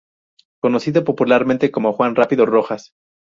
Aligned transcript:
Conocido 0.63 1.03
popularmente 1.03 1.69
como 1.69 1.93
Juan 1.93 2.15
"Rápido" 2.15 2.47
Rojas. 2.47 2.93